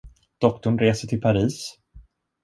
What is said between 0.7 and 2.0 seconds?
reser till Paris?